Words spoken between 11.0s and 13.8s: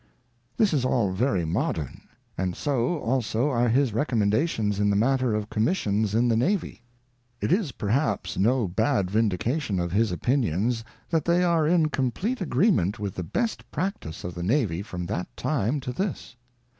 that they are in complete agreement with the best